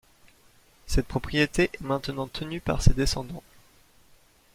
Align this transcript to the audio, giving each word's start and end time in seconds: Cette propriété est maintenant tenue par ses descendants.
Cette 0.87 1.05
propriété 1.05 1.69
est 1.71 1.81
maintenant 1.81 2.25
tenue 2.25 2.59
par 2.59 2.81
ses 2.81 2.95
descendants. 2.95 3.43